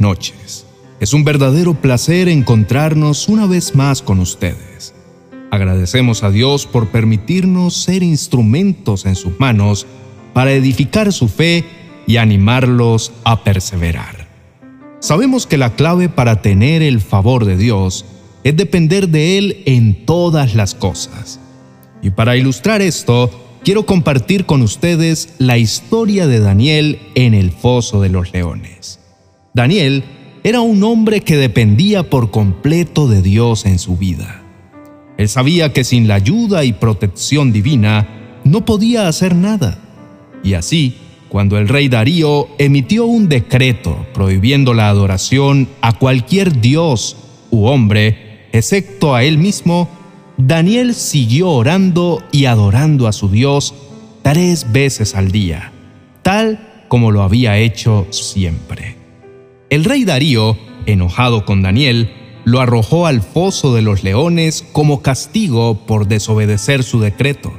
noches. 0.00 0.66
Es 1.00 1.12
un 1.12 1.24
verdadero 1.24 1.74
placer 1.74 2.28
encontrarnos 2.28 3.28
una 3.28 3.46
vez 3.46 3.74
más 3.74 4.02
con 4.02 4.20
ustedes. 4.20 4.94
Agradecemos 5.50 6.22
a 6.22 6.30
Dios 6.30 6.66
por 6.66 6.88
permitirnos 6.88 7.74
ser 7.76 8.02
instrumentos 8.02 9.06
en 9.06 9.14
sus 9.14 9.38
manos 9.38 9.86
para 10.32 10.52
edificar 10.52 11.12
su 11.12 11.28
fe 11.28 11.64
y 12.06 12.16
animarlos 12.16 13.12
a 13.24 13.44
perseverar. 13.44 14.28
Sabemos 15.00 15.46
que 15.46 15.58
la 15.58 15.74
clave 15.76 16.08
para 16.08 16.42
tener 16.42 16.82
el 16.82 17.00
favor 17.00 17.44
de 17.44 17.56
Dios 17.56 18.04
es 18.42 18.56
depender 18.56 19.08
de 19.08 19.38
Él 19.38 19.62
en 19.66 20.06
todas 20.06 20.54
las 20.54 20.74
cosas. 20.74 21.40
Y 22.02 22.10
para 22.10 22.36
ilustrar 22.36 22.82
esto, 22.82 23.30
quiero 23.64 23.86
compartir 23.86 24.46
con 24.46 24.62
ustedes 24.62 25.34
la 25.38 25.56
historia 25.56 26.26
de 26.26 26.40
Daniel 26.40 26.98
en 27.14 27.34
el 27.34 27.50
foso 27.50 28.00
de 28.00 28.10
los 28.10 28.32
leones. 28.32 29.00
Daniel 29.56 30.02
era 30.42 30.60
un 30.60 30.82
hombre 30.82 31.20
que 31.20 31.36
dependía 31.36 32.10
por 32.10 32.32
completo 32.32 33.06
de 33.06 33.22
Dios 33.22 33.66
en 33.66 33.78
su 33.78 33.96
vida. 33.96 34.42
Él 35.16 35.28
sabía 35.28 35.72
que 35.72 35.84
sin 35.84 36.08
la 36.08 36.16
ayuda 36.16 36.64
y 36.64 36.72
protección 36.72 37.52
divina 37.52 38.40
no 38.42 38.64
podía 38.64 39.06
hacer 39.06 39.36
nada. 39.36 39.78
Y 40.42 40.54
así, 40.54 40.96
cuando 41.28 41.56
el 41.56 41.68
rey 41.68 41.88
Darío 41.88 42.48
emitió 42.58 43.06
un 43.06 43.28
decreto 43.28 44.04
prohibiendo 44.12 44.74
la 44.74 44.88
adoración 44.88 45.68
a 45.82 45.92
cualquier 45.92 46.60
dios 46.60 47.16
u 47.52 47.66
hombre, 47.66 48.48
excepto 48.50 49.14
a 49.14 49.22
él 49.22 49.38
mismo, 49.38 49.88
Daniel 50.36 50.96
siguió 50.96 51.50
orando 51.50 52.24
y 52.32 52.46
adorando 52.46 53.06
a 53.06 53.12
su 53.12 53.28
Dios 53.28 53.72
tres 54.22 54.72
veces 54.72 55.14
al 55.14 55.30
día, 55.30 55.70
tal 56.22 56.86
como 56.88 57.12
lo 57.12 57.22
había 57.22 57.56
hecho 57.58 58.08
siempre. 58.10 59.03
El 59.74 59.82
rey 59.82 60.04
Darío, 60.04 60.56
enojado 60.86 61.44
con 61.44 61.60
Daniel, 61.60 62.08
lo 62.44 62.60
arrojó 62.60 63.08
al 63.08 63.22
foso 63.22 63.74
de 63.74 63.82
los 63.82 64.04
leones 64.04 64.64
como 64.70 65.02
castigo 65.02 65.84
por 65.84 66.06
desobedecer 66.06 66.84
su 66.84 67.00
decreto. 67.00 67.52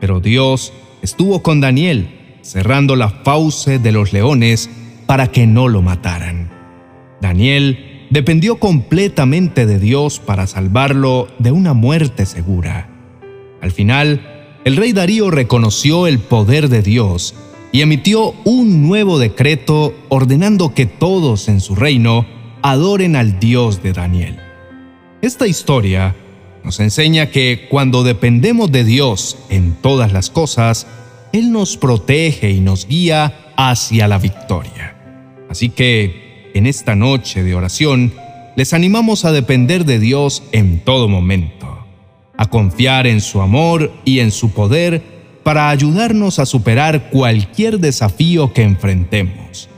Pero 0.00 0.18
Dios 0.18 0.72
estuvo 1.02 1.44
con 1.44 1.60
Daniel, 1.60 2.40
cerrando 2.42 2.96
la 2.96 3.10
fauce 3.10 3.78
de 3.78 3.92
los 3.92 4.12
leones 4.12 4.68
para 5.06 5.28
que 5.28 5.46
no 5.46 5.68
lo 5.68 5.82
mataran. 5.82 6.50
Daniel 7.20 8.08
dependió 8.10 8.56
completamente 8.56 9.66
de 9.66 9.78
Dios 9.78 10.18
para 10.18 10.48
salvarlo 10.48 11.28
de 11.38 11.52
una 11.52 11.74
muerte 11.74 12.26
segura. 12.26 12.90
Al 13.62 13.70
final, 13.70 14.58
el 14.64 14.74
rey 14.74 14.92
Darío 14.92 15.30
reconoció 15.30 16.08
el 16.08 16.18
poder 16.18 16.68
de 16.68 16.82
Dios 16.82 17.36
y 17.76 17.82
emitió 17.82 18.34
un 18.44 18.88
nuevo 18.88 19.18
decreto 19.18 19.94
ordenando 20.08 20.72
que 20.72 20.86
todos 20.86 21.46
en 21.50 21.60
su 21.60 21.74
reino 21.74 22.24
adoren 22.62 23.16
al 23.16 23.38
Dios 23.38 23.82
de 23.82 23.92
Daniel. 23.92 24.38
Esta 25.20 25.46
historia 25.46 26.16
nos 26.64 26.80
enseña 26.80 27.26
que 27.26 27.66
cuando 27.68 28.02
dependemos 28.02 28.72
de 28.72 28.82
Dios 28.82 29.36
en 29.50 29.74
todas 29.74 30.10
las 30.10 30.30
cosas, 30.30 30.86
Él 31.34 31.52
nos 31.52 31.76
protege 31.76 32.50
y 32.50 32.60
nos 32.60 32.88
guía 32.88 33.52
hacia 33.58 34.08
la 34.08 34.16
victoria. 34.16 34.96
Así 35.50 35.68
que, 35.68 36.50
en 36.54 36.66
esta 36.66 36.96
noche 36.96 37.42
de 37.42 37.54
oración, 37.54 38.14
les 38.56 38.72
animamos 38.72 39.26
a 39.26 39.32
depender 39.32 39.84
de 39.84 39.98
Dios 39.98 40.44
en 40.52 40.80
todo 40.80 41.08
momento, 41.08 41.84
a 42.38 42.48
confiar 42.48 43.06
en 43.06 43.20
su 43.20 43.42
amor 43.42 43.92
y 44.06 44.20
en 44.20 44.30
su 44.30 44.52
poder 44.52 45.15
para 45.46 45.70
ayudarnos 45.70 46.40
a 46.40 46.44
superar 46.44 47.08
cualquier 47.08 47.78
desafío 47.78 48.52
que 48.52 48.62
enfrentemos. 48.62 49.68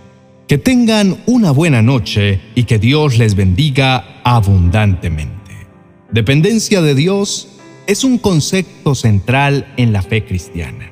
Que 0.47 0.57
tengan 0.57 1.19
una 1.27 1.51
buena 1.51 1.83
noche 1.83 2.41
y 2.55 2.65
que 2.65 2.79
Dios 2.79 3.19
les 3.19 3.35
bendiga 3.35 4.23
abundantemente. 4.25 5.69
Dependencia 6.11 6.81
de 6.81 6.95
Dios 6.95 7.49
es 7.87 8.03
un 8.03 8.17
concepto 8.17 8.95
central 8.95 9.71
en 9.77 9.93
la 9.93 10.01
fe 10.01 10.25
cristiana. 10.25 10.91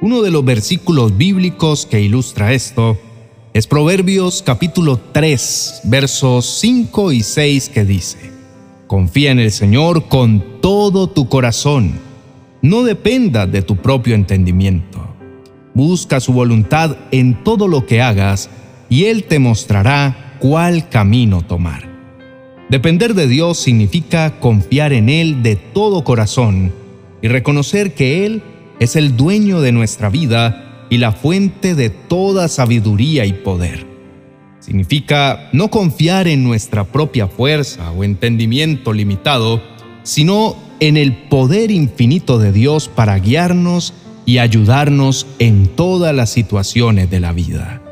Uno 0.00 0.20
de 0.22 0.32
los 0.32 0.44
versículos 0.44 1.16
bíblicos 1.16 1.86
que 1.86 2.00
ilustra 2.00 2.52
esto 2.52 2.98
es 3.54 3.68
Proverbios 3.68 4.42
capítulo 4.42 4.98
3, 5.12 5.82
versos 5.84 6.58
5 6.58 7.12
y 7.12 7.22
6 7.22 7.68
que 7.68 7.84
dice, 7.84 8.32
Confía 8.88 9.30
en 9.30 9.38
el 9.38 9.52
Señor 9.52 10.08
con 10.08 10.60
todo 10.60 11.08
tu 11.08 11.28
corazón 11.28 12.07
no 12.68 12.82
dependa 12.82 13.46
de 13.46 13.62
tu 13.62 13.76
propio 13.76 14.14
entendimiento. 14.14 15.06
Busca 15.74 16.20
su 16.20 16.32
voluntad 16.32 16.96
en 17.10 17.42
todo 17.42 17.66
lo 17.66 17.86
que 17.86 18.02
hagas 18.02 18.50
y 18.90 19.04
Él 19.04 19.24
te 19.24 19.38
mostrará 19.38 20.36
cuál 20.38 20.88
camino 20.88 21.42
tomar. 21.42 21.88
Depender 22.68 23.14
de 23.14 23.26
Dios 23.26 23.58
significa 23.58 24.38
confiar 24.40 24.92
en 24.92 25.08
Él 25.08 25.42
de 25.42 25.56
todo 25.56 26.04
corazón 26.04 26.72
y 27.22 27.28
reconocer 27.28 27.94
que 27.94 28.26
Él 28.26 28.42
es 28.80 28.96
el 28.96 29.16
dueño 29.16 29.60
de 29.60 29.72
nuestra 29.72 30.10
vida 30.10 30.86
y 30.90 30.98
la 30.98 31.12
fuente 31.12 31.74
de 31.74 31.88
toda 31.88 32.48
sabiduría 32.48 33.24
y 33.24 33.32
poder. 33.32 33.86
Significa 34.60 35.48
no 35.52 35.68
confiar 35.70 36.28
en 36.28 36.44
nuestra 36.44 36.84
propia 36.84 37.28
fuerza 37.28 37.90
o 37.92 38.04
entendimiento 38.04 38.92
limitado, 38.92 39.62
sino 40.02 40.67
en 40.80 40.96
el 40.96 41.14
poder 41.14 41.70
infinito 41.70 42.38
de 42.38 42.52
Dios 42.52 42.88
para 42.88 43.18
guiarnos 43.18 43.94
y 44.26 44.38
ayudarnos 44.38 45.26
en 45.38 45.68
todas 45.68 46.14
las 46.14 46.30
situaciones 46.30 47.10
de 47.10 47.20
la 47.20 47.32
vida. 47.32 47.82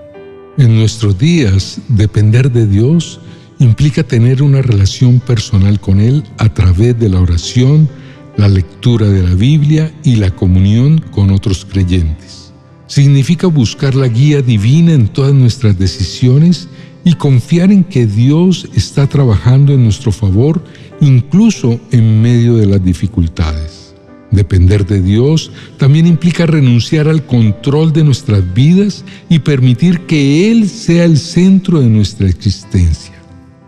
En 0.59 0.77
nuestros 0.77 1.19
días, 1.19 1.81
depender 1.89 2.51
de 2.51 2.67
Dios 2.67 3.21
implica 3.59 4.03
tener 4.03 4.43
una 4.43 4.63
relación 4.63 5.21
personal 5.21 5.81
con 5.81 6.01
Él 6.01 6.25
a 6.39 6.53
través 6.53 6.99
de 6.99 7.09
la 7.09 7.21
oración, 7.21 7.89
la 8.37 8.49
lectura 8.49 9.09
de 9.09 9.23
la 9.23 9.35
Biblia 9.35 9.93
y 10.05 10.17
la 10.17 10.31
comunión 10.31 10.99
con 11.11 11.31
otros 11.31 11.65
creyentes. 11.65 12.53
Significa 12.87 13.47
buscar 13.47 13.95
la 13.95 14.09
guía 14.09 14.43
divina 14.43 14.93
en 14.93 15.09
todas 15.09 15.33
nuestras 15.33 15.79
decisiones 15.79 16.69
y 17.05 17.15
confiar 17.15 17.73
en 17.73 17.85
que 17.85 18.07
Dios 18.07 18.69
está 18.75 19.07
trabajando 19.07 19.73
en 19.73 19.85
nuestro 19.85 20.13
favor 20.13 20.63
incluso 21.01 21.81
en 21.91 22.23
medio 22.23 22.57
de 22.57 22.67
las 22.67 22.85
dificultades. 22.85 23.95
Depender 24.31 24.85
de 24.87 25.01
Dios 25.01 25.51
también 25.79 26.07
implica 26.07 26.47
renunciar 26.47 27.09
al 27.09 27.25
control 27.25 27.93
de 27.93 28.05
nuestras 28.05 28.55
vidas 28.55 29.05
y 29.29 29.39
permitir 29.39 30.01
que 30.01 30.51
Él 30.51 30.69
sea 30.69 31.05
el 31.05 31.17
centro 31.17 31.81
de 31.81 31.89
nuestra 31.89 32.29
existencia. 32.29 33.15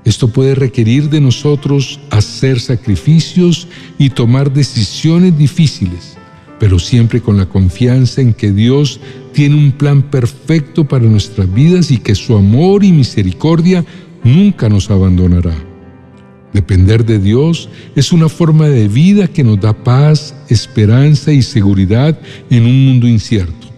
Esto 0.05 0.29
puede 0.29 0.55
requerir 0.55 1.11
de 1.11 1.21
nosotros 1.21 2.01
hacer 2.11 2.61
sacrificios 2.61 3.69
y 3.99 4.11
tomar 4.11 4.53
decisiones 4.53 5.37
difíciles, 5.37 6.17
pero 6.59 6.79
siempre 6.79 7.21
con 7.21 7.37
la 7.37 7.47
confianza 7.47 8.21
en 8.21 8.33
que 8.33 8.51
Dios 8.51 9.01
tiene 9.33 9.57
un 9.57 9.73
plan 9.73 10.03
perfecto 10.03 10.89
para 10.89 11.05
nuestras 11.05 11.53
vidas 11.53 11.91
y 11.91 11.99
que 11.99 12.15
su 12.15 12.37
amor 12.37 12.85
y 12.85 12.93
misericordia 12.93 13.85
nunca 14.25 14.69
nos 14.69 14.91
abandonará. 14.91 15.68
Depender 16.53 17.05
de 17.05 17.19
Dios 17.19 17.69
es 17.95 18.13
una 18.13 18.29
forma 18.29 18.69
de 18.69 18.89
vida 18.89 19.29
que 19.29 19.45
nos 19.45 19.61
da 19.61 19.73
paz, 19.73 20.35
esperanza 20.49 21.33
y 21.33 21.43
seguridad 21.43 22.19
en 22.51 22.65
un 22.65 22.87
mundo 22.87 23.07
incierto. 23.07 23.69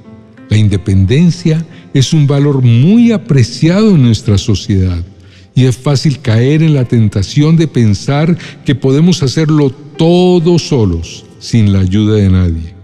La 0.48 0.56
independencia 0.56 1.64
es 1.94 2.12
un 2.12 2.26
valor 2.26 2.62
muy 2.62 3.12
apreciado 3.12 3.94
en 3.94 4.02
nuestra 4.02 4.38
sociedad 4.38 5.04
y 5.54 5.64
es 5.64 5.76
fácil 5.76 6.20
caer 6.20 6.62
en 6.62 6.74
la 6.74 6.84
tentación 6.84 7.56
de 7.56 7.66
pensar 7.66 8.38
que 8.64 8.74
podemos 8.74 9.22
hacerlo 9.22 9.70
todos 9.70 10.62
solos, 10.62 11.24
sin 11.38 11.72
la 11.72 11.80
ayuda 11.80 12.16
de 12.16 12.30
nadie. 12.30 12.74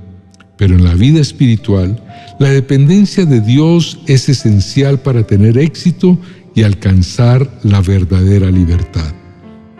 Pero 0.57 0.75
en 0.75 0.85
la 0.85 0.95
vida 0.95 1.21
espiritual, 1.21 2.03
la 2.39 2.51
dependencia 2.51 3.25
de 3.25 3.41
Dios 3.41 3.99
es 4.07 4.29
esencial 4.29 5.01
para 5.01 5.27
tener 5.27 5.59
éxito 5.59 6.19
y 6.55 6.63
alcanzar 6.63 7.49
la 7.63 7.81
verdadera 7.81 8.51
libertad. 8.51 9.15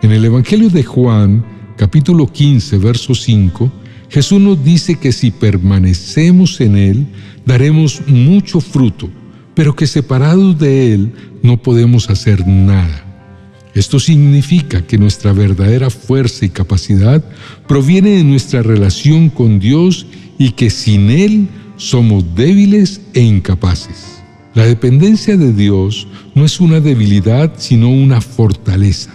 En 0.03 0.11
el 0.11 0.23
Evangelio 0.25 0.69
de 0.69 0.83
Juan, 0.83 1.43
capítulo 1.75 2.27
15, 2.31 2.77
verso 2.77 3.15
5, 3.15 3.71
Jesús 4.09 4.39
nos 4.39 4.63
dice 4.63 4.95
que 4.95 5.11
si 5.11 5.31
permanecemos 5.31 6.61
en 6.61 6.77
Él, 6.77 7.07
daremos 7.47 8.01
mucho 8.05 8.61
fruto, 8.61 9.09
pero 9.55 9.75
que 9.75 9.87
separados 9.87 10.59
de 10.59 10.93
Él 10.93 11.13
no 11.41 11.57
podemos 11.57 12.11
hacer 12.11 12.45
nada. 12.47 13.05
Esto 13.73 13.99
significa 13.99 14.85
que 14.85 14.99
nuestra 14.99 15.33
verdadera 15.33 15.89
fuerza 15.89 16.45
y 16.45 16.49
capacidad 16.49 17.23
proviene 17.67 18.17
de 18.17 18.23
nuestra 18.23 18.61
relación 18.61 19.29
con 19.29 19.59
Dios 19.59 20.05
y 20.37 20.51
que 20.51 20.69
sin 20.69 21.09
Él 21.09 21.47
somos 21.75 22.35
débiles 22.35 23.01
e 23.15 23.21
incapaces. 23.21 24.21
La 24.53 24.65
dependencia 24.65 25.37
de 25.37 25.53
Dios 25.53 26.07
no 26.35 26.45
es 26.45 26.59
una 26.59 26.79
debilidad, 26.81 27.53
sino 27.57 27.89
una 27.89 28.21
fortaleza. 28.21 29.11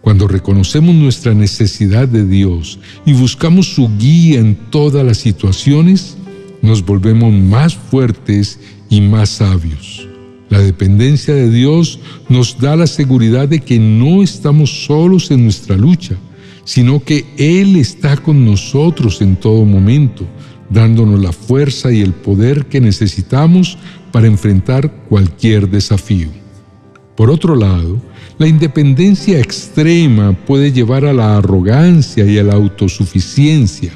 Cuando 0.00 0.26
reconocemos 0.26 0.94
nuestra 0.94 1.34
necesidad 1.34 2.08
de 2.08 2.26
Dios 2.26 2.78
y 3.04 3.12
buscamos 3.12 3.74
su 3.74 3.90
guía 3.98 4.40
en 4.40 4.56
todas 4.70 5.04
las 5.04 5.18
situaciones, 5.18 6.16
nos 6.62 6.84
volvemos 6.84 7.32
más 7.32 7.74
fuertes 7.74 8.58
y 8.88 9.00
más 9.00 9.28
sabios. 9.28 10.06
La 10.48 10.58
dependencia 10.58 11.34
de 11.34 11.50
Dios 11.50 12.00
nos 12.28 12.58
da 12.58 12.76
la 12.76 12.86
seguridad 12.86 13.48
de 13.48 13.60
que 13.60 13.78
no 13.78 14.22
estamos 14.22 14.84
solos 14.86 15.30
en 15.30 15.44
nuestra 15.44 15.76
lucha, 15.76 16.16
sino 16.64 17.04
que 17.04 17.26
Él 17.36 17.76
está 17.76 18.16
con 18.16 18.44
nosotros 18.44 19.20
en 19.20 19.36
todo 19.36 19.64
momento, 19.64 20.26
dándonos 20.70 21.20
la 21.20 21.32
fuerza 21.32 21.92
y 21.92 22.00
el 22.00 22.12
poder 22.12 22.66
que 22.66 22.80
necesitamos 22.80 23.78
para 24.12 24.26
enfrentar 24.26 24.90
cualquier 25.08 25.68
desafío. 25.68 26.39
Por 27.20 27.30
otro 27.30 27.54
lado, 27.54 28.00
la 28.38 28.48
independencia 28.48 29.38
extrema 29.38 30.32
puede 30.32 30.72
llevar 30.72 31.04
a 31.04 31.12
la 31.12 31.36
arrogancia 31.36 32.24
y 32.24 32.38
a 32.38 32.42
la 32.42 32.54
autosuficiencia, 32.54 33.92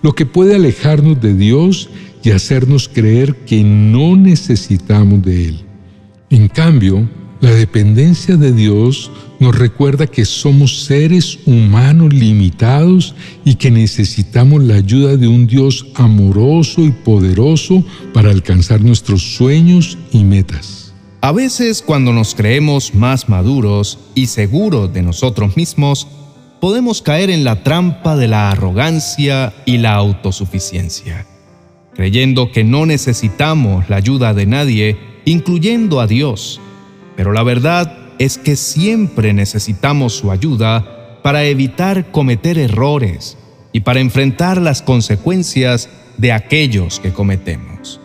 lo 0.00 0.12
que 0.12 0.26
puede 0.26 0.54
alejarnos 0.54 1.20
de 1.20 1.34
Dios 1.34 1.90
y 2.22 2.30
hacernos 2.30 2.88
creer 2.88 3.34
que 3.34 3.64
no 3.64 4.16
necesitamos 4.16 5.22
de 5.22 5.48
Él. 5.48 5.60
En 6.30 6.46
cambio, 6.46 7.08
la 7.40 7.50
dependencia 7.50 8.36
de 8.36 8.52
Dios 8.52 9.10
nos 9.40 9.58
recuerda 9.58 10.06
que 10.06 10.24
somos 10.24 10.84
seres 10.84 11.40
humanos 11.46 12.14
limitados 12.14 13.16
y 13.44 13.56
que 13.56 13.72
necesitamos 13.72 14.62
la 14.62 14.76
ayuda 14.76 15.16
de 15.16 15.26
un 15.26 15.48
Dios 15.48 15.84
amoroso 15.96 16.84
y 16.84 16.92
poderoso 16.92 17.84
para 18.14 18.30
alcanzar 18.30 18.82
nuestros 18.82 19.34
sueños 19.34 19.98
y 20.12 20.22
metas. 20.22 20.77
A 21.20 21.32
veces 21.32 21.82
cuando 21.82 22.12
nos 22.12 22.36
creemos 22.36 22.94
más 22.94 23.28
maduros 23.28 23.98
y 24.14 24.26
seguros 24.28 24.92
de 24.92 25.02
nosotros 25.02 25.56
mismos, 25.56 26.06
podemos 26.60 27.02
caer 27.02 27.28
en 27.30 27.42
la 27.42 27.64
trampa 27.64 28.16
de 28.16 28.28
la 28.28 28.50
arrogancia 28.50 29.52
y 29.64 29.78
la 29.78 29.94
autosuficiencia, 29.94 31.26
creyendo 31.94 32.52
que 32.52 32.62
no 32.62 32.86
necesitamos 32.86 33.88
la 33.88 33.96
ayuda 33.96 34.32
de 34.32 34.46
nadie 34.46 34.96
incluyendo 35.24 36.00
a 36.00 36.06
Dios. 36.06 36.60
Pero 37.16 37.32
la 37.32 37.42
verdad 37.42 37.98
es 38.20 38.38
que 38.38 38.54
siempre 38.54 39.32
necesitamos 39.32 40.14
su 40.14 40.30
ayuda 40.30 41.18
para 41.22 41.44
evitar 41.44 42.12
cometer 42.12 42.58
errores 42.58 43.36
y 43.72 43.80
para 43.80 43.98
enfrentar 43.98 44.60
las 44.60 44.82
consecuencias 44.82 45.90
de 46.16 46.32
aquellos 46.32 47.00
que 47.00 47.12
cometemos. 47.12 48.00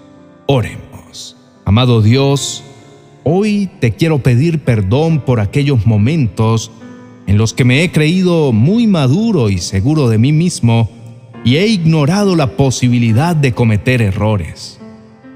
Oremos. 0.47 1.37
Amado 1.63 2.01
Dios, 2.01 2.63
hoy 3.23 3.69
te 3.79 3.93
quiero 3.93 4.19
pedir 4.19 4.59
perdón 4.59 5.19
por 5.19 5.39
aquellos 5.39 5.85
momentos 5.85 6.71
en 7.27 7.37
los 7.37 7.53
que 7.53 7.65
me 7.65 7.83
he 7.83 7.91
creído 7.91 8.51
muy 8.51 8.87
maduro 8.87 9.49
y 9.49 9.57
seguro 9.57 10.09
de 10.09 10.17
mí 10.17 10.31
mismo 10.31 10.89
y 11.45 11.57
he 11.57 11.67
ignorado 11.67 12.35
la 12.35 12.55
posibilidad 12.55 13.35
de 13.35 13.53
cometer 13.53 14.01
errores. 14.01 14.79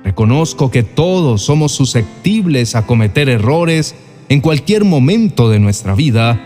Reconozco 0.04 0.72
que 0.72 0.84
todos 0.84 1.42
somos 1.42 1.74
susceptibles 1.74 2.75
a 2.75 2.86
cometer 2.86 3.30
errores 3.30 3.95
en 4.30 4.42
cualquier 4.42 4.86
momento 4.86 5.50
de 5.50 5.60
nuestra 5.60 5.95
vida 5.95 6.42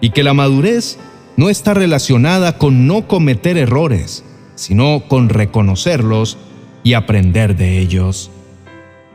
y 0.00 0.10
que 0.10 0.22
la 0.22 0.34
madurez 0.34 0.98
no 1.36 1.50
está 1.50 1.74
relacionada 1.74 2.58
con 2.58 2.86
no 2.86 3.08
cometer 3.08 3.56
errores, 3.56 4.24
sino 4.54 5.04
con 5.08 5.28
reconocerlos 5.28 6.38
y 6.82 6.94
aprender 6.94 7.56
de 7.56 7.78
ellos. 7.80 8.30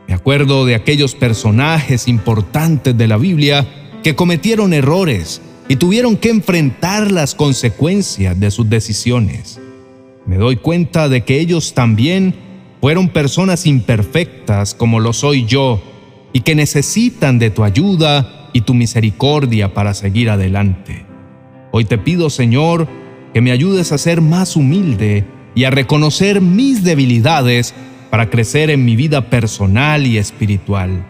Me 0.08 0.14
acuerdo 0.14 0.64
de 0.64 0.74
aquellos 0.74 1.14
personajes 1.14 2.06
importantes 2.06 2.96
de 2.96 3.08
la 3.08 3.16
Biblia 3.16 3.66
que 4.02 4.14
cometieron 4.14 4.72
errores 4.72 5.42
y 5.68 5.76
tuvieron 5.76 6.16
que 6.16 6.30
enfrentar 6.30 7.10
las 7.10 7.34
consecuencias 7.34 8.38
de 8.38 8.50
sus 8.50 8.70
decisiones. 8.70 9.60
Me 10.26 10.36
doy 10.36 10.56
cuenta 10.56 11.08
de 11.08 11.24
que 11.24 11.40
ellos 11.40 11.74
también 11.74 12.34
fueron 12.80 13.08
personas 13.08 13.66
imperfectas 13.66 14.74
como 14.74 15.00
lo 15.00 15.12
soy 15.12 15.44
yo 15.44 15.82
y 16.32 16.40
que 16.40 16.54
necesitan 16.54 17.38
de 17.38 17.50
tu 17.50 17.64
ayuda 17.64 18.50
y 18.52 18.60
tu 18.60 18.74
misericordia 18.74 19.74
para 19.74 19.92
seguir 19.92 20.30
adelante. 20.30 21.04
Hoy 21.72 21.84
te 21.84 21.98
pido, 21.98 22.30
Señor, 22.30 22.86
que 23.34 23.40
me 23.40 23.50
ayudes 23.50 23.90
a 23.90 23.98
ser 23.98 24.20
más 24.20 24.54
humilde 24.54 25.24
y 25.54 25.64
a 25.64 25.70
reconocer 25.70 26.40
mis 26.40 26.84
debilidades 26.84 27.74
para 28.16 28.30
crecer 28.30 28.70
en 28.70 28.82
mi 28.86 28.96
vida 28.96 29.28
personal 29.28 30.06
y 30.06 30.16
espiritual. 30.16 31.06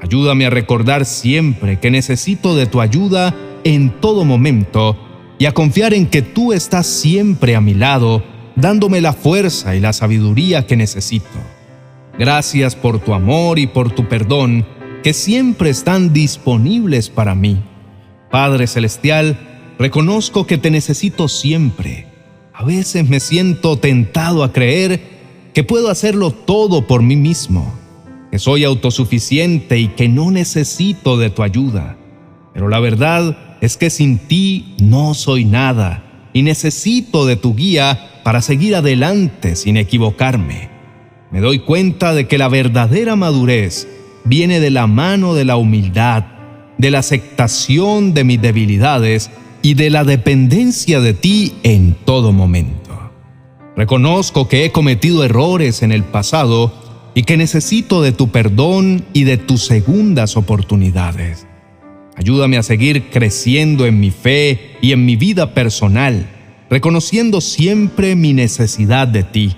Ayúdame 0.00 0.46
a 0.46 0.50
recordar 0.50 1.04
siempre 1.04 1.80
que 1.80 1.90
necesito 1.90 2.54
de 2.54 2.66
tu 2.66 2.80
ayuda 2.80 3.34
en 3.64 3.90
todo 4.00 4.24
momento 4.24 4.96
y 5.40 5.46
a 5.46 5.52
confiar 5.52 5.94
en 5.94 6.06
que 6.06 6.22
tú 6.22 6.52
estás 6.52 6.86
siempre 6.86 7.56
a 7.56 7.60
mi 7.60 7.74
lado 7.74 8.22
dándome 8.54 9.00
la 9.00 9.14
fuerza 9.14 9.74
y 9.74 9.80
la 9.80 9.92
sabiduría 9.92 10.64
que 10.64 10.76
necesito. 10.76 11.26
Gracias 12.16 12.76
por 12.76 13.00
tu 13.00 13.14
amor 13.14 13.58
y 13.58 13.66
por 13.66 13.90
tu 13.90 14.06
perdón, 14.06 14.64
que 15.02 15.14
siempre 15.14 15.70
están 15.70 16.12
disponibles 16.12 17.10
para 17.10 17.34
mí. 17.34 17.60
Padre 18.30 18.68
Celestial, 18.68 19.74
reconozco 19.76 20.46
que 20.46 20.56
te 20.56 20.70
necesito 20.70 21.26
siempre. 21.26 22.06
A 22.54 22.62
veces 22.62 23.08
me 23.08 23.18
siento 23.18 23.76
tentado 23.76 24.44
a 24.44 24.52
creer 24.52 25.17
que 25.58 25.64
puedo 25.64 25.90
hacerlo 25.90 26.30
todo 26.30 26.86
por 26.86 27.02
mí 27.02 27.16
mismo, 27.16 27.74
que 28.30 28.38
soy 28.38 28.62
autosuficiente 28.62 29.76
y 29.80 29.88
que 29.88 30.08
no 30.08 30.30
necesito 30.30 31.16
de 31.16 31.30
tu 31.30 31.42
ayuda. 31.42 31.96
Pero 32.54 32.68
la 32.68 32.78
verdad 32.78 33.56
es 33.60 33.76
que 33.76 33.90
sin 33.90 34.18
ti 34.18 34.76
no 34.80 35.14
soy 35.14 35.44
nada 35.44 36.28
y 36.32 36.42
necesito 36.42 37.26
de 37.26 37.34
tu 37.34 37.56
guía 37.56 38.20
para 38.22 38.40
seguir 38.40 38.76
adelante 38.76 39.56
sin 39.56 39.76
equivocarme. 39.76 40.70
Me 41.32 41.40
doy 41.40 41.58
cuenta 41.58 42.14
de 42.14 42.28
que 42.28 42.38
la 42.38 42.46
verdadera 42.46 43.16
madurez 43.16 43.88
viene 44.24 44.60
de 44.60 44.70
la 44.70 44.86
mano 44.86 45.34
de 45.34 45.44
la 45.44 45.56
humildad, 45.56 46.24
de 46.78 46.92
la 46.92 47.00
aceptación 47.00 48.14
de 48.14 48.22
mis 48.22 48.40
debilidades 48.40 49.32
y 49.60 49.74
de 49.74 49.90
la 49.90 50.04
dependencia 50.04 51.00
de 51.00 51.14
ti 51.14 51.54
en 51.64 51.96
todo 52.04 52.30
momento. 52.30 52.87
Reconozco 53.78 54.48
que 54.48 54.64
he 54.64 54.72
cometido 54.72 55.22
errores 55.22 55.84
en 55.84 55.92
el 55.92 56.02
pasado 56.02 56.72
y 57.14 57.22
que 57.22 57.36
necesito 57.36 58.02
de 58.02 58.10
tu 58.10 58.30
perdón 58.30 59.04
y 59.12 59.22
de 59.22 59.36
tus 59.36 59.64
segundas 59.64 60.36
oportunidades. 60.36 61.46
Ayúdame 62.16 62.58
a 62.58 62.64
seguir 62.64 63.08
creciendo 63.10 63.86
en 63.86 64.00
mi 64.00 64.10
fe 64.10 64.72
y 64.82 64.90
en 64.90 65.06
mi 65.06 65.14
vida 65.14 65.54
personal 65.54 66.26
reconociendo 66.68 67.40
siempre 67.40 68.16
mi 68.16 68.32
necesidad 68.32 69.06
de 69.06 69.22
ti. 69.22 69.56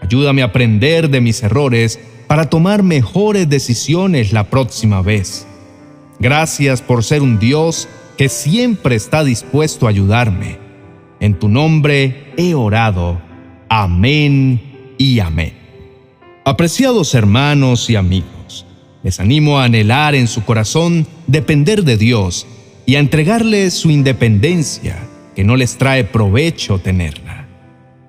Ayúdame 0.00 0.40
a 0.40 0.46
aprender 0.46 1.10
de 1.10 1.20
mis 1.20 1.42
errores 1.42 2.00
para 2.28 2.48
tomar 2.48 2.82
mejores 2.82 3.50
decisiones 3.50 4.32
la 4.32 4.44
próxima 4.44 5.02
vez. 5.02 5.46
Gracias 6.18 6.80
por 6.80 7.04
ser 7.04 7.20
un 7.20 7.38
Dios 7.38 7.86
que 8.16 8.30
siempre 8.30 8.96
está 8.96 9.24
dispuesto 9.24 9.86
a 9.86 9.90
ayudarme. 9.90 10.58
En 11.20 11.38
tu 11.38 11.50
nombre 11.50 12.32
he 12.38 12.54
orado. 12.54 13.31
Amén 13.74 14.60
y 14.98 15.20
amén. 15.20 15.54
Apreciados 16.44 17.14
hermanos 17.14 17.88
y 17.88 17.96
amigos, 17.96 18.66
les 19.02 19.18
animo 19.18 19.58
a 19.58 19.64
anhelar 19.64 20.14
en 20.14 20.28
su 20.28 20.44
corazón 20.44 21.06
depender 21.26 21.82
de 21.82 21.96
Dios 21.96 22.46
y 22.84 22.96
a 22.96 22.98
entregarle 22.98 23.70
su 23.70 23.90
independencia 23.90 24.98
que 25.34 25.42
no 25.42 25.56
les 25.56 25.78
trae 25.78 26.04
provecho 26.04 26.80
tenerla. 26.80 27.48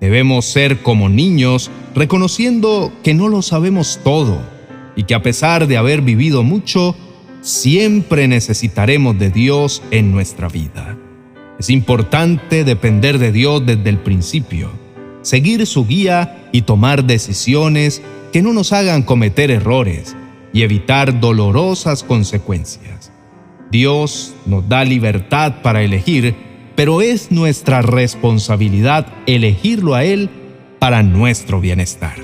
Debemos 0.02 0.44
ser 0.44 0.82
como 0.82 1.08
niños 1.08 1.70
reconociendo 1.94 2.92
que 3.02 3.14
no 3.14 3.28
lo 3.28 3.40
sabemos 3.40 4.00
todo 4.04 4.42
y 4.96 5.04
que 5.04 5.14
a 5.14 5.22
pesar 5.22 5.66
de 5.66 5.78
haber 5.78 6.02
vivido 6.02 6.42
mucho, 6.42 6.94
siempre 7.40 8.28
necesitaremos 8.28 9.18
de 9.18 9.30
Dios 9.30 9.82
en 9.90 10.12
nuestra 10.12 10.48
vida. 10.48 10.98
Es 11.58 11.70
importante 11.70 12.64
depender 12.64 13.18
de 13.18 13.32
Dios 13.32 13.64
desde 13.64 13.88
el 13.88 13.96
principio, 13.96 14.83
seguir 15.24 15.66
su 15.66 15.84
guía 15.84 16.48
y 16.52 16.62
tomar 16.62 17.04
decisiones 17.04 18.00
que 18.32 18.40
no 18.40 18.52
nos 18.52 18.72
hagan 18.72 19.02
cometer 19.02 19.50
errores 19.50 20.16
y 20.52 20.62
evitar 20.62 21.18
dolorosas 21.18 22.04
consecuencias. 22.04 23.10
Dios 23.72 24.32
nos 24.46 24.68
da 24.68 24.84
libertad 24.84 25.54
para 25.62 25.82
elegir 25.82 26.36
pero 26.74 27.02
es 27.02 27.30
nuestra 27.30 27.82
responsabilidad 27.82 29.06
elegirlo 29.26 29.94
a 29.94 30.04
Él 30.04 30.28
para 30.78 31.02
nuestro 31.02 31.60
bienestar. 31.60 32.16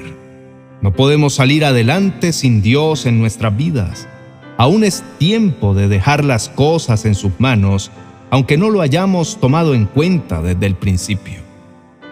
No 0.82 0.92
podemos 0.92 1.34
salir 1.34 1.64
adelante 1.64 2.32
sin 2.32 2.62
Dios 2.62 3.06
en 3.06 3.18
nuestras 3.20 3.56
vidas. 3.56 4.08
Aún 4.56 4.84
es 4.84 5.04
tiempo 5.18 5.74
de 5.74 5.88
dejar 5.88 6.24
las 6.24 6.48
cosas 6.48 7.04
en 7.04 7.14
sus 7.14 7.38
manos, 7.38 7.90
aunque 8.30 8.56
no 8.56 8.70
lo 8.70 8.80
hayamos 8.80 9.38
tomado 9.40 9.74
en 9.74 9.86
cuenta 9.86 10.42
desde 10.42 10.66
el 10.66 10.74
principio. 10.74 11.49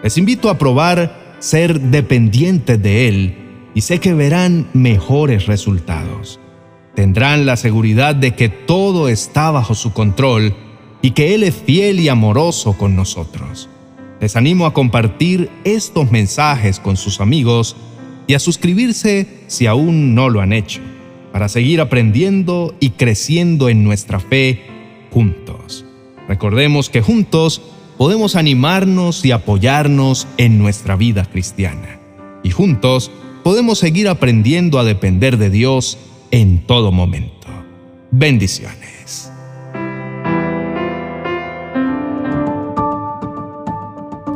Les 0.03 0.17
invito 0.17 0.49
a 0.49 0.57
probar 0.57 1.35
ser 1.39 1.79
dependientes 1.79 2.81
de 2.81 3.07
Él 3.07 3.35
y 3.75 3.81
sé 3.81 3.99
que 3.99 4.13
verán 4.13 4.67
mejores 4.73 5.45
resultados. 5.45 6.39
Tendrán 6.95 7.45
la 7.45 7.57
seguridad 7.57 8.15
de 8.15 8.33
que 8.33 8.49
todo 8.49 9.09
está 9.09 9.51
bajo 9.51 9.75
su 9.75 9.93
control 9.93 10.55
y 11.01 11.11
que 11.11 11.35
Él 11.35 11.43
es 11.43 11.55
fiel 11.55 11.99
y 11.99 12.09
amoroso 12.09 12.77
con 12.77 12.95
nosotros. 12.95 13.69
Les 14.21 14.35
animo 14.35 14.65
a 14.65 14.73
compartir 14.73 15.49
estos 15.63 16.11
mensajes 16.11 16.79
con 16.79 16.97
sus 16.97 17.21
amigos 17.21 17.75
y 18.27 18.33
a 18.33 18.39
suscribirse 18.39 19.43
si 19.47 19.65
aún 19.65 20.13
no 20.15 20.29
lo 20.29 20.41
han 20.41 20.53
hecho. 20.53 20.81
para 21.31 21.47
seguir 21.47 21.79
aprendiendo 21.79 22.73
y 22.79 22.89
creciendo 22.89 23.69
en 23.69 23.83
nuestra 23.83 24.19
fe 24.19 24.63
juntos. 25.11 25.85
Recordemos 26.27 26.89
que 26.89 27.01
juntos 27.01 27.61
podemos 27.99 28.37
animarnos 28.37 29.25
y 29.25 29.33
apoyarnos 29.33 30.25
en 30.37 30.57
nuestra 30.57 30.95
vida 30.95 31.25
cristiana. 31.25 31.99
Y 32.43 32.49
juntos 32.49 33.11
podemos 33.43 33.77
seguir 33.77 34.07
aprendiendo 34.07 34.79
a 34.79 34.85
depender 34.85 35.37
de 35.37 35.49
Dios 35.49 35.97
en 36.31 36.65
todo 36.65 36.93
momento. 36.93 37.49
Bendiciones. 38.09 39.33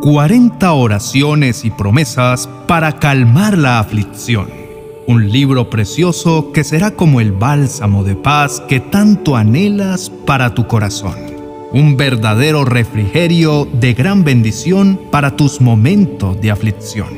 «40 0.01 0.74
oraciones 0.75 1.63
y 1.63 1.72
promesas 1.72 2.50
para 2.67 3.00
calmar 3.00 3.58
la 3.58 3.79
aflicción» 3.79 4.62
un 5.05 5.29
libro 5.29 5.70
precioso 5.70 6.53
que 6.53 6.63
será 6.63 6.91
como 6.91 7.20
el 7.20 7.34
bálsamo 7.34 8.05
de 8.05 8.15
paz 8.15 8.62
que 8.70 8.79
tanto 8.79 9.36
anhelas 9.36 10.10
para 10.10 10.55
tu 10.55 10.65
corazón. 10.65 11.32
Un 11.73 11.97
verdadero 11.97 12.65
refrigerio 12.65 13.67
de 13.73 13.95
gran 13.95 14.23
bendición 14.23 14.99
para 15.09 15.35
tus 15.35 15.59
momentos 15.59 16.39
de 16.39 16.51
aflicción. 16.51 17.09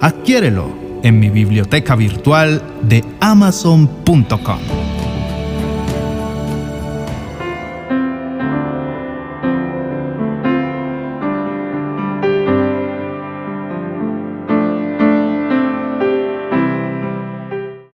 Adquiérelo 0.00 0.70
en 1.02 1.20
mi 1.20 1.28
biblioteca 1.28 1.94
virtual 1.94 2.62
de 2.82 3.04
amazon.com. 3.20 4.58